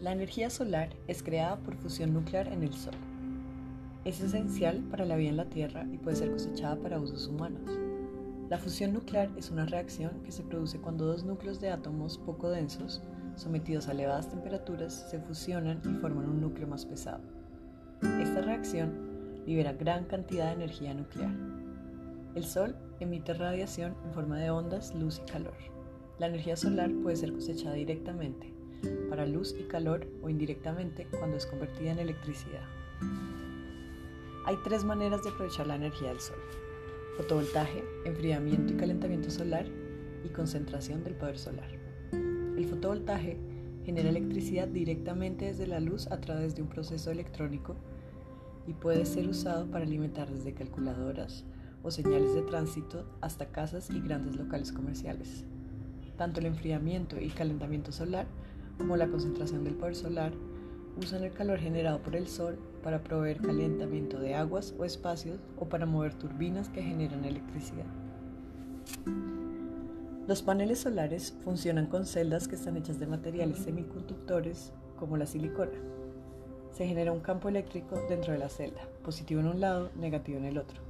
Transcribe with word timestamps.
La 0.00 0.12
energía 0.12 0.48
solar 0.48 0.88
es 1.06 1.22
creada 1.22 1.58
por 1.58 1.76
fusión 1.76 2.14
nuclear 2.14 2.48
en 2.48 2.62
el 2.62 2.72
Sol. 2.72 2.94
Es 4.06 4.22
esencial 4.22 4.78
para 4.90 5.04
la 5.04 5.16
vida 5.16 5.28
en 5.28 5.36
la 5.36 5.50
Tierra 5.50 5.86
y 5.92 5.98
puede 5.98 6.16
ser 6.16 6.30
cosechada 6.30 6.76
para 6.76 6.98
usos 6.98 7.26
humanos. 7.26 7.78
La 8.48 8.56
fusión 8.56 8.94
nuclear 8.94 9.28
es 9.36 9.50
una 9.50 9.66
reacción 9.66 10.22
que 10.24 10.32
se 10.32 10.44
produce 10.44 10.78
cuando 10.78 11.04
dos 11.04 11.24
núcleos 11.24 11.60
de 11.60 11.68
átomos 11.68 12.16
poco 12.16 12.48
densos, 12.48 13.02
sometidos 13.36 13.88
a 13.88 13.92
elevadas 13.92 14.30
temperaturas, 14.30 14.94
se 15.10 15.20
fusionan 15.20 15.82
y 15.84 16.00
forman 16.00 16.26
un 16.26 16.40
núcleo 16.40 16.66
más 16.66 16.86
pesado. 16.86 17.20
Esta 18.22 18.40
reacción 18.40 19.42
libera 19.44 19.74
gran 19.74 20.06
cantidad 20.06 20.46
de 20.46 20.64
energía 20.64 20.94
nuclear. 20.94 21.34
El 22.34 22.44
Sol 22.44 22.74
emite 22.98 23.34
radiación 23.34 23.94
en 24.06 24.12
forma 24.14 24.38
de 24.38 24.50
ondas, 24.50 24.94
luz 24.94 25.20
y 25.22 25.30
calor. 25.30 25.56
La 26.18 26.28
energía 26.28 26.56
solar 26.56 26.90
puede 27.02 27.16
ser 27.16 27.34
cosechada 27.34 27.74
directamente 27.74 28.57
para 29.08 29.26
luz 29.26 29.54
y 29.58 29.64
calor 29.64 30.06
o 30.22 30.28
indirectamente 30.28 31.06
cuando 31.18 31.36
es 31.36 31.46
convertida 31.46 31.92
en 31.92 31.98
electricidad. 31.98 32.62
Hay 34.46 34.56
tres 34.64 34.84
maneras 34.84 35.22
de 35.22 35.30
aprovechar 35.30 35.66
la 35.66 35.76
energía 35.76 36.08
del 36.08 36.20
sol. 36.20 36.38
Fotovoltaje, 37.16 37.84
enfriamiento 38.04 38.72
y 38.72 38.76
calentamiento 38.76 39.30
solar 39.30 39.66
y 40.24 40.28
concentración 40.28 41.04
del 41.04 41.14
poder 41.14 41.38
solar. 41.38 41.68
El 42.12 42.66
fotovoltaje 42.66 43.38
genera 43.84 44.08
electricidad 44.08 44.68
directamente 44.68 45.46
desde 45.46 45.66
la 45.66 45.80
luz 45.80 46.06
a 46.08 46.20
través 46.20 46.54
de 46.54 46.62
un 46.62 46.68
proceso 46.68 47.10
electrónico 47.10 47.76
y 48.66 48.74
puede 48.74 49.06
ser 49.06 49.26
usado 49.28 49.70
para 49.70 49.84
alimentar 49.84 50.30
desde 50.30 50.54
calculadoras 50.54 51.44
o 51.82 51.90
señales 51.90 52.34
de 52.34 52.42
tránsito 52.42 53.06
hasta 53.20 53.46
casas 53.46 53.90
y 53.90 54.00
grandes 54.00 54.36
locales 54.36 54.72
comerciales. 54.72 55.44
Tanto 56.16 56.40
el 56.40 56.46
enfriamiento 56.46 57.20
y 57.20 57.28
calentamiento 57.30 57.92
solar 57.92 58.26
como 58.78 58.96
la 58.96 59.08
concentración 59.08 59.64
del 59.64 59.74
poder 59.74 59.96
solar, 59.96 60.32
usan 60.96 61.24
el 61.24 61.32
calor 61.32 61.58
generado 61.58 62.00
por 62.00 62.16
el 62.16 62.26
sol 62.26 62.58
para 62.82 63.02
proveer 63.02 63.40
calentamiento 63.40 64.18
de 64.18 64.34
aguas 64.34 64.74
o 64.78 64.84
espacios 64.84 65.38
o 65.58 65.68
para 65.68 65.86
mover 65.86 66.14
turbinas 66.14 66.68
que 66.68 66.82
generan 66.82 67.24
electricidad. 67.24 67.86
Los 70.26 70.42
paneles 70.42 70.80
solares 70.80 71.34
funcionan 71.42 71.86
con 71.86 72.04
celdas 72.04 72.48
que 72.48 72.56
están 72.56 72.76
hechas 72.76 72.98
de 72.98 73.06
materiales 73.06 73.58
semiconductores 73.58 74.72
como 74.98 75.16
la 75.16 75.26
silicona. 75.26 75.72
Se 76.72 76.86
genera 76.86 77.12
un 77.12 77.20
campo 77.20 77.48
eléctrico 77.48 77.98
dentro 78.08 78.32
de 78.32 78.38
la 78.38 78.50
celda, 78.50 78.82
positivo 79.02 79.40
en 79.40 79.48
un 79.48 79.60
lado, 79.60 79.90
negativo 79.96 80.38
en 80.38 80.44
el 80.44 80.58
otro. 80.58 80.82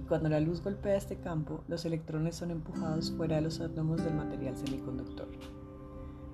Y 0.00 0.04
cuando 0.04 0.30
la 0.30 0.40
luz 0.40 0.62
golpea 0.62 0.96
este 0.96 1.16
campo, 1.16 1.62
los 1.68 1.84
electrones 1.84 2.36
son 2.36 2.50
empujados 2.50 3.12
fuera 3.12 3.36
de 3.36 3.42
los 3.42 3.60
átomos 3.60 4.02
del 4.02 4.14
material 4.14 4.56
semiconductor. 4.56 5.28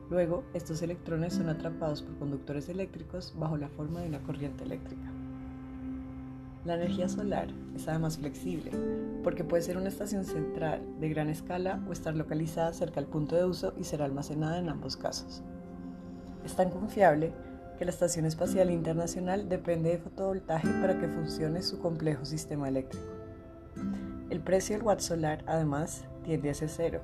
Luego, 0.08 0.44
estos 0.54 0.82
electrones 0.82 1.34
son 1.34 1.48
atrapados 1.48 2.02
por 2.02 2.16
conductores 2.18 2.68
eléctricos 2.68 3.34
bajo 3.36 3.56
la 3.56 3.68
forma 3.68 4.00
de 4.00 4.08
una 4.08 4.22
corriente 4.22 4.62
eléctrica. 4.64 5.10
La 6.64 6.74
energía 6.74 7.08
solar 7.08 7.48
es 7.74 7.86
además 7.88 8.18
flexible, 8.18 8.70
porque 9.22 9.44
puede 9.44 9.62
ser 9.62 9.76
una 9.76 9.88
estación 9.88 10.24
central 10.24 10.82
de 11.00 11.08
gran 11.08 11.28
escala 11.28 11.80
o 11.88 11.92
estar 11.92 12.16
localizada 12.16 12.72
cerca 12.72 13.00
al 13.00 13.06
punto 13.06 13.36
de 13.36 13.44
uso 13.44 13.72
y 13.76 13.84
ser 13.84 14.02
almacenada 14.02 14.58
en 14.58 14.68
ambos 14.68 14.96
casos. 14.96 15.42
Es 16.44 16.54
tan 16.54 16.70
confiable 16.70 17.32
que 17.78 17.84
la 17.84 17.90
Estación 17.90 18.24
Espacial 18.24 18.70
Internacional 18.70 19.48
depende 19.48 19.90
de 19.90 19.98
fotovoltaje 19.98 20.68
para 20.80 20.98
que 20.98 21.08
funcione 21.08 21.62
su 21.62 21.78
complejo 21.78 22.24
sistema 22.24 22.68
eléctrico. 22.68 23.06
El 24.30 24.40
precio 24.40 24.76
del 24.76 24.84
watt 24.84 25.00
solar, 25.00 25.44
además, 25.46 26.04
tiende 26.24 26.50
a 26.50 26.54
ser 26.54 26.68
cero, 26.68 27.00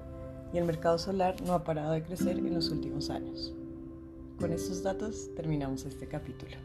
y 0.53 0.59
el 0.59 0.65
mercado 0.65 0.99
solar 0.99 1.41
no 1.43 1.55
ha 1.55 1.65
parado 1.65 1.93
de 1.93 2.03
crecer 2.03 2.39
en 2.39 2.55
los 2.55 2.71
últimos 2.71 3.11
años. 3.11 3.55
Con 4.39 4.53
estos 4.53 4.83
datos 4.83 5.31
terminamos 5.35 5.85
este 5.85 6.07
capítulo. 6.07 6.57